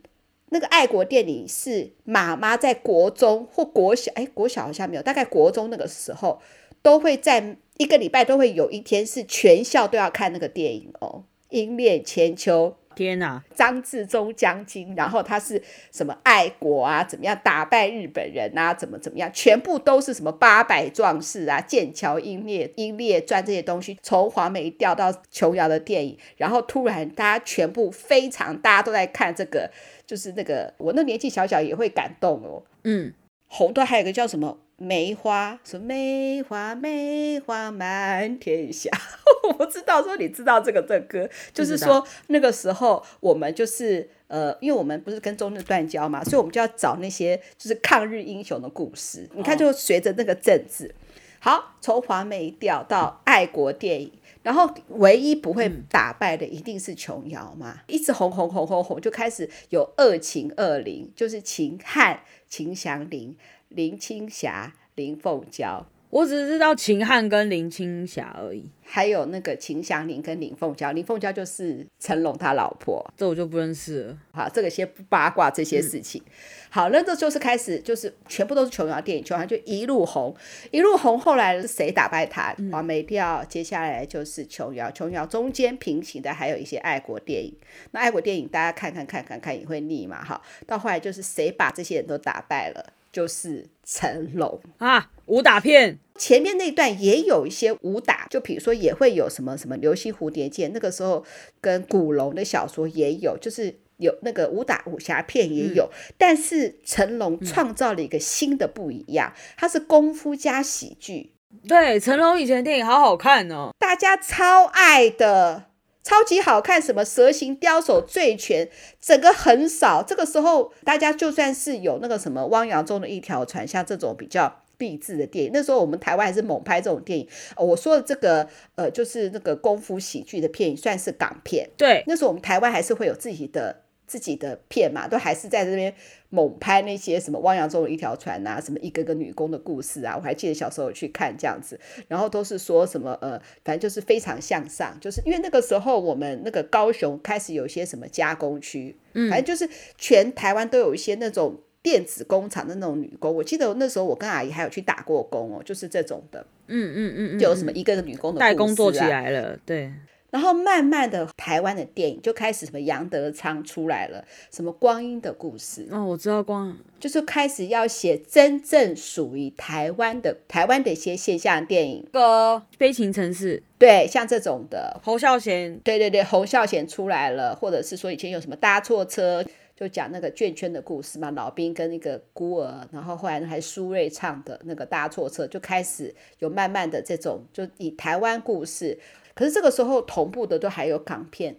[0.51, 6.41] 那个爱国电影是妈妈在国中或国小，哎，国小好像没有，大概国中那个时候
[6.83, 12.77] 都会在一个礼拜都会有一天是全校都要看那个电影哦，英烈千秋。
[12.95, 17.03] 天呐，张自忠将军，然后他是什么爱国啊？
[17.05, 18.73] 怎么样打败日本人啊？
[18.73, 19.31] 怎么怎么样？
[19.33, 21.61] 全部都是什么八百壮士啊？
[21.61, 29.71] 剑桥英烈、英烈传这些东西，从黄梅调到琼瑶的电影，然后突然大家全部非常，大家都在看这个，
[30.07, 32.63] 就是那个我那年纪小小也会感动哦。
[32.85, 33.13] 嗯，
[33.55, 34.59] 红豆还有一个叫什么？
[34.79, 38.91] 梅花，说梅花梅花满天下。
[39.45, 49.29] 我不知道说你知道这个这个歌，就是说那个时候我们就是呃，因为我们不是跟中日断交嘛，所以我们就要找那些就是抗日英雄的故事。
[49.35, 50.95] 你看，就随着那个政治，
[51.39, 54.11] 好，从华美调到爱国电影，
[54.43, 63.37] 然后唯一不会打败的一定是琼瑶嘛，一直红红红红红，就开始有二秦二林，就是秦汉、秦祥林。
[63.75, 74.19] 林青霞、林凤娇，我只知道秦汉跟林青霞而已，还有那个秦祥林跟林凤娇，林凤娇就是成龙他老婆，这我就不认识了。
[74.31, 76.23] 好，这个先不八卦这些事情。
[76.27, 76.33] 嗯、
[76.69, 80.37] 好，那这就是开始，就是全部都是琼瑶电影，琼瑶就一路红，
[80.71, 81.19] 一路红。
[81.19, 82.55] 后来是谁打败他？
[82.71, 87.57] 黄梅调，接下来就是琼瑶，琼瑶中间平行的还有一些爱国电影。
[87.93, 90.23] 那爱国电影大家看看看看看也会腻嘛？
[90.23, 92.93] 哈，到后来就是谁把这些人都打败了？
[93.11, 101.25] 就是成龙啊，武打片前面那段也有一些武打，就比如说也会有什么什么流星蝴蝶剑，那个时候
[101.61, 111.33] 跟古龙的小说也有，就是有那个武打武侠片也有，嗯、但是成龙创造了一个新的不一样，它是功夫加喜剧。
[111.69, 115.67] 对，成龙以前的电影好好看哦，大家超爱的。
[116.05, 118.69] 超级好看，什么蛇形刁手、醉拳，
[119.01, 120.03] 整个很少。
[120.03, 127.27] 这个时候，大家就算是有那个什么汪洋中的一条船，像这种比较励志的电影，那时候我们台湾还是猛拍这种电影。
[127.57, 131.71] 我说的这个，呃，就是那个功夫喜剧的片，算是港片。
[131.77, 133.83] 对，那时候我们台湾还是会有自己的。
[134.05, 135.95] 自己的片嘛，都还是在这边
[136.29, 140.15] 猛拍那些什么汪洋中的一条船啊，什么一个个女工的故事啊。
[140.15, 153.35] 我还记得小时候去看这样子，然后都是说什么呃，反正就是非常向上，就是因为那个时候我们那个高雄开始有一些什么加工区，嗯，反正就是全台湾都有一些那种电子工厂的那种女工。
[153.35, 159.93] 我记得那时候我跟阿姨还有去打过工哦，就是这种的，嗯嗯嗯，就有什么一个个女工的代工做起来了，对。
[160.31, 179.45] 然后慢慢的，台湾的电影就开始什么杨德昌出来了，什么光阴的故事哦，我知道光，就是开始要写真正属于台湾的台湾的一些现象电影，个悲情城市，对，像这种的侯孝贤，对对对，侯孝贤出来了，或者是说以前有什么搭错车，
[179.83, 188.97] 就讲那个圈圈的故事嘛，老兵跟那个孤儿，然后后来还苏芮唱的那个搭错车，就开始有慢慢的这种，就以台湾故事。
[189.35, 191.57] 可是这个时候同步的都还有港片，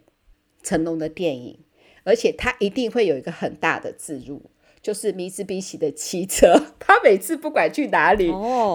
[0.62, 1.60] 成龙的电影，
[2.06, 4.42] 而且他一定会有一个很大的置入，
[4.82, 8.28] 就是米兹比喜的汽车， 他每次不管去哪里，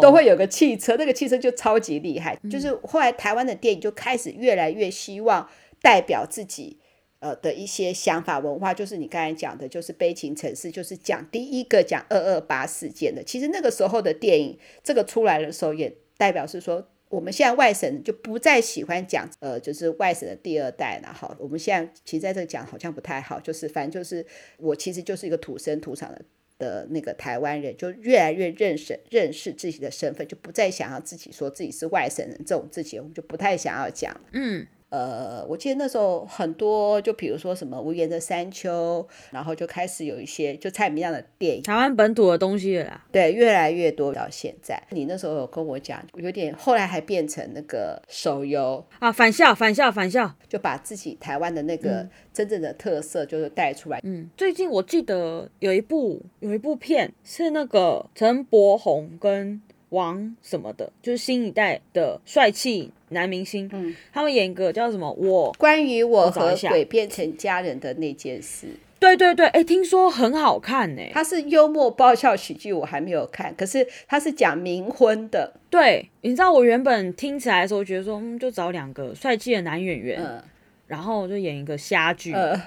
[0.03, 2.39] 都会有个汽车，那个汽车就超级厉害。
[2.51, 5.49] 就是后来台湾的电影就开始越来越希望
[5.81, 6.77] 代表自己
[7.21, 13.23] 呃的一些想法文化，就是你刚才讲的，就是悲情城市，就是讲第一个讲二二八事件的。
[13.23, 16.89] 其实那个时候的电影，这个出来的时候也代表是说。
[17.11, 21.11] 我们现在外省就不再喜欢讲，呃，就是外省的第二代了。
[21.11, 24.23] 好，我们现在其实在这讲好像不太好，就是反正就是
[24.59, 26.23] 我其实就是一个土生土长的
[26.59, 34.15] 的那个台湾人，就越来越认识认识自己的身份，就不再想要自己说自己是外省人这种自己，我们就不太想要讲。
[34.35, 34.67] 嗯。
[34.91, 43.05] 呃，我记得那时候很多，就比如说什么无言的山丘，然后就开始有一些就蔡明亮的电影，台湾本土的东西了啦。
[43.13, 44.83] 对，越来越多到现在。
[44.91, 54.01] 你那时候有跟我讲，有点后来还变成那个手游啊，返校，返校，返校，就把自己台湾的那个真正的特色就是带出来。
[54.05, 59.61] 嗯，最近我记得有一部有一部片是那个陈柏宏跟。
[59.91, 65.11] 王什么的，就是新一代的帅气男明星，嗯，他们演一个叫什么？
[65.13, 68.69] 我关于我和鬼变成家人的那件事。
[69.01, 71.03] 对对对，哎，听说很好看呢。
[71.13, 73.55] 他是幽默爆笑喜剧，我还没有看。
[73.55, 75.53] 可是他是讲冥婚的。
[75.71, 80.43] 对，你知道我原本听起来的时候，觉得说，嗯，就找两个帅气的男演员，嗯，
[80.89, 82.33] 然后就演一个瞎剧。
[82.35, 82.61] 嗯，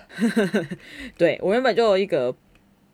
[1.18, 2.34] 对我原本就有一个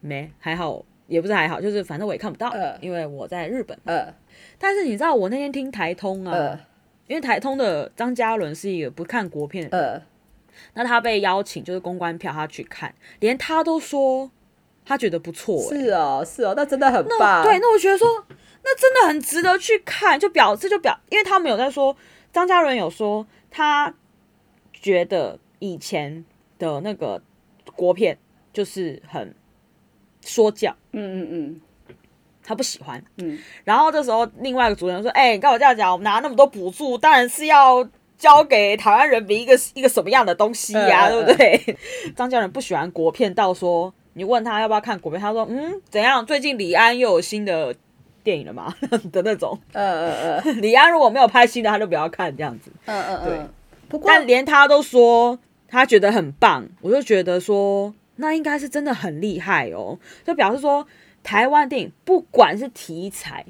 [0.01, 0.83] 没还好。
[1.07, 3.77] 也不是还好，就是反正我也看不到，呃、因为我在日本。
[3.85, 4.13] 呃，
[4.59, 6.59] 但是你知道我那天听台通啊，呃、
[7.07, 10.01] 因为台通的张嘉伦是一个不看国片的人，呃、
[10.73, 14.29] 那他被邀请就是公关票，他去看，连他都说
[14.85, 15.69] 他觉得不错、欸。
[15.69, 17.43] 是哦，是哦，那真的很棒。
[17.43, 18.07] 对，那我觉得说
[18.63, 21.95] 那真的很值得去看，就表示就表，因为他们有在说
[22.33, 23.93] 张嘉伦有说他
[24.73, 26.25] 觉得以前
[26.59, 27.21] 的那个
[27.75, 28.17] 国片
[28.51, 29.33] 就是很。
[30.27, 31.61] 说教，嗯嗯嗯，
[32.43, 41.77] 他不喜欢，嗯，然后这时候另外一个主持人说：“哎、欸，你跟我这样讲，我们拿那么多补助，当然是要交给台湾人民一个一个什么样的东西呀、啊，呃、对不对？”
[42.15, 46.25] 张嘉伦不喜欢国片，到说你问他要不要看国片，他说：“嗯，怎样？
[46.25, 47.75] 最近李安又有新的
[48.23, 48.73] 电影了吗？
[49.11, 53.39] 的那种，呃呃呃， 李安如果没有拍新的，他就不要看这样子，嗯嗯嗯，对。
[53.89, 60.85] 不过，但连他都说他觉得很棒，我就觉得说。”那应该是真的很厉害哦，就表示说
[61.23, 63.45] 台湾电影不管是题材，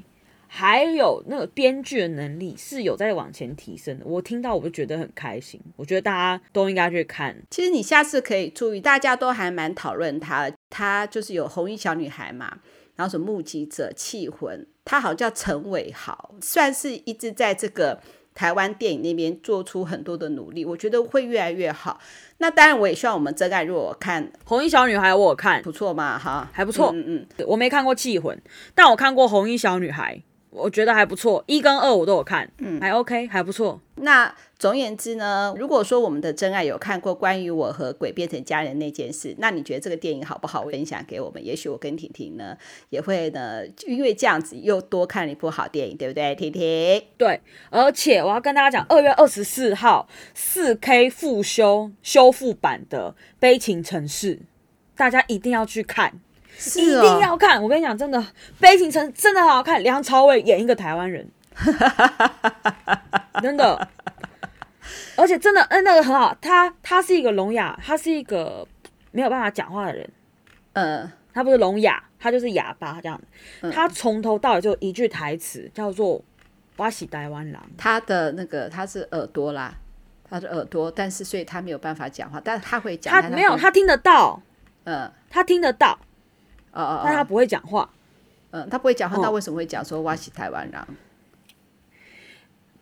[0.46, 4.04] 还有那个编剧的能力是有在往前提升的。
[4.06, 7.36] 我听到我就觉得很开心，我觉得大家都应该去看。
[7.50, 12.58] 其实你下次可以注意，大家都还蛮讨论他，他就是有红衣小女孩嘛，
[12.96, 18.00] 然后什么目击者、气魂，他好像叫陈伟豪，算是一直在这个。
[18.38, 21.98] 台湾电影那边做出很多的努力，我觉得会越来越好。
[22.36, 26.92] 那当然，我也希望我们真爱，如果我看《红衣小女孩》，我有看，不错嘛，哈，还不错。
[26.94, 28.36] 嗯嗯，我没看过《气魂》，
[28.76, 30.14] 但我看过《红衣小女孩》。
[30.50, 33.78] 我觉得还不错，一跟二我都有看，嗯，还 OK，还不错。
[33.96, 40.64] 那总而言之呢，如果说我们的真爱有看过关于我和鬼变成家人那件事，那你觉得这个电影好不好？
[40.64, 42.56] 分享给我们，也许我跟婷婷呢
[42.90, 46.34] 也会呢，因为这样子又多看了一部好电影，对不对？
[46.34, 47.40] 婷婷，对，
[47.70, 54.36] 而且我要跟大家讲，二月二十四号四 K 复修修复版的《悲情城市》，
[54.96, 56.20] 大家一定要去看。
[56.60, 57.62] 是哦、一定要看！
[57.62, 58.18] 我跟你讲，真的
[58.58, 59.80] 《悲情城》真的很好看。
[59.80, 61.24] 梁朝伟演一个台湾人，
[63.40, 63.88] 真的，
[65.16, 66.36] 而且真的，嗯，那个很好。
[66.40, 68.66] 他他是一个聋哑，他是一个
[69.12, 70.10] 没有办法讲话的人。
[70.74, 73.20] 嗯，他不是聋哑，他就是哑巴这样。
[73.62, 76.22] 嗯、他从头到尾就一句台词，叫做
[76.76, 77.58] “我是台湾人”。
[77.76, 79.74] 他的那个他是耳朵啦，
[80.28, 83.12] 他的耳朵，但是所以他没有办法讲话，但是他会讲。
[83.12, 84.40] 他没有，他听得到。
[84.84, 85.98] 嗯，他听得到。
[86.72, 87.88] 哦哦，但他不会讲话，
[88.50, 90.80] 嗯，他不会讲话，那为什么会讲说我是台湾人？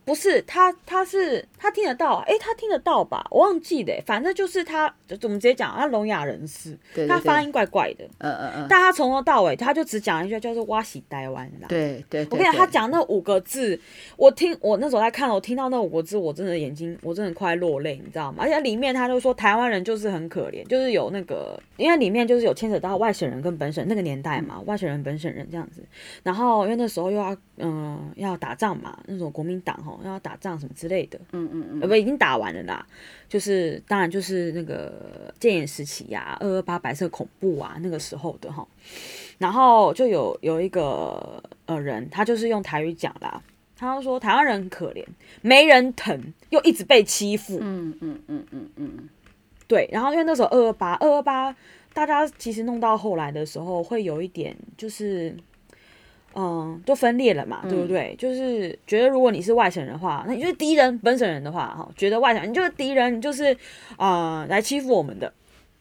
[0.06, 3.26] 不是他，他是他听得到，哎、欸，他听得到吧？
[3.28, 5.74] 我忘记了，反正就是他，怎么直接讲？
[5.76, 6.78] 他聋哑人士，
[7.08, 11.66] 他发音怪怪的，嗯嗯嗯，但他从头到尾，他就只讲一句叫做“哇西台湾啦”。
[11.68, 13.78] 对对，对，我跟你讲，他讲那五个字，
[14.16, 18.38] 我听我那时候在看，我听到那五个字，我真的眼睛，我真的快落泪，你知道吗？
[18.44, 25.82] 而且里面他就说台湾人就是很可怜，就是有那个，因为里面就是有牵扯到外省人跟本省那个年代嘛，外省人本省人这样子，
[26.22, 30.08] 然后因为那时候又要嗯、呃、要打仗嘛，那种国民党吼。
[30.08, 32.86] 要打仗什么之类的，嗯嗯嗯，呃不，已经打完了啦。
[33.28, 38.66] 就是当然就是那个戒严时期呀、啊，二二八白色恐怖啊，那个时候的哈。
[39.38, 43.42] 然后就有有一个呃人，他就是用台语讲啦，
[43.76, 45.04] 他说台湾人很可怜，
[45.42, 46.18] 没人疼，
[46.50, 49.08] 又一直被欺负，嗯嗯嗯嗯嗯，
[49.66, 49.88] 对。
[49.92, 51.54] 然后因为那时候二二八，二二八，
[51.92, 55.34] 大家其实弄到后来的时候，会有一点就是。
[56.38, 58.12] 嗯，都分裂了嘛，对不对？
[58.12, 63.56] 嗯、就是觉得如果你是外省人的话，那你就是敌人；本省人的话，哈，觉得外省人你就是敌人，你就是
[63.96, 65.32] 啊、呃、来欺负我们的。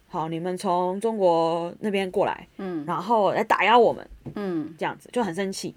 [0.07, 5.75] 好，你们从中国那边过来，嗯，然后来打压我们，嗯，这样子就很生气。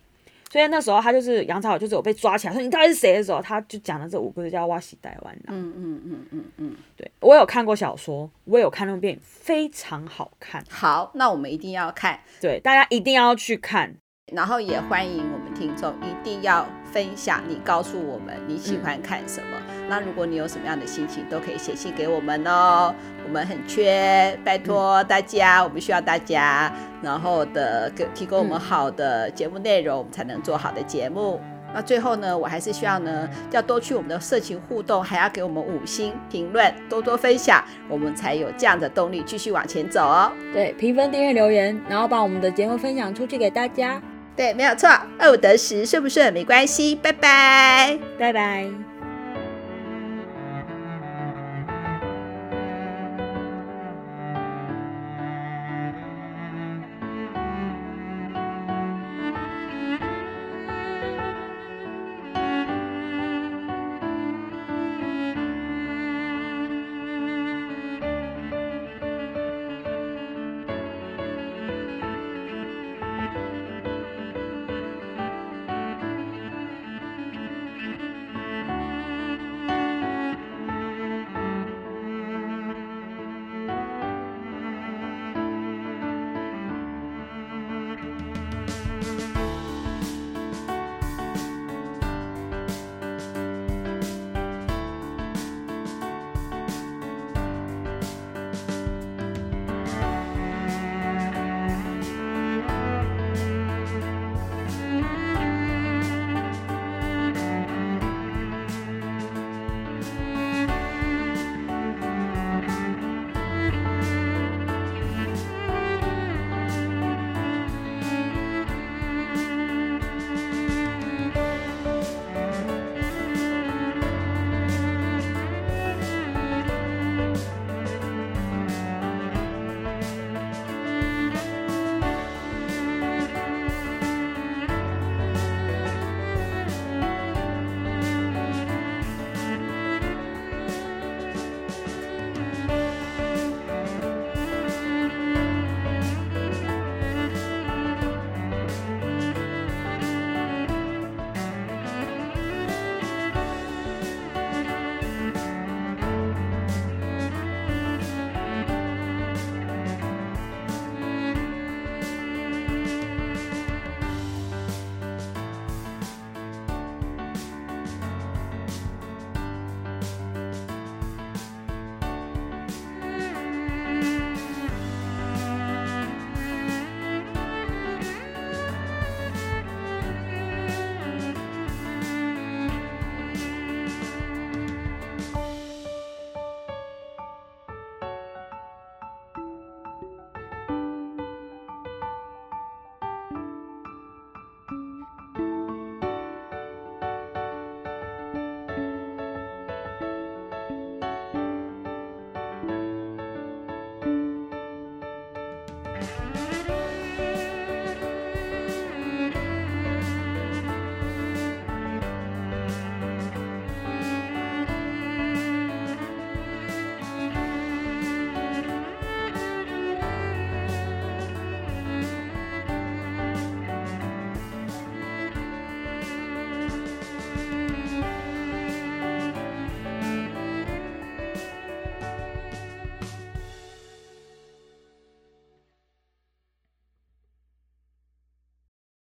[0.51, 5.37] 所以那时候他就是杨超，就是有被抓起来说你到底是谁的时候，他就讲了这五个字叫“哇西台湾”。
[5.49, 10.65] 嗯嗯嗯嗯嗯，对，我有看过小说，我有看那部电影，非常好看。
[10.71, 13.97] 好，那我们一定要看，对，大家一定要去看。
[14.31, 19.57] 然后也欢迎我们听众一定要分享，你告诉我们你喜欢看什么。
[19.71, 22.95] 嗯、那如果你有什么样的心情，都可以写信给我们哦。
[23.25, 26.73] 我们很缺，拜托大家，嗯、我们需要大家，
[27.03, 31.41] 然后的给提供我们好的节目内容，嗯、我们才能做好的节目。
[31.75, 40.33] 那最后呢，我还是需要呢，要多去我们的社群互动，还要给我们五星评论，多多分享，我们才有这样的动力继续往前走哦。
[40.53, 44.01] 对，评分、订阅、留言，然后把我们的节目分享出去给大家。
[44.39, 44.89] 对，没有错。
[45.19, 46.95] 二五得十，顺不顺没关系。
[46.95, 48.98] 拜拜，拜拜。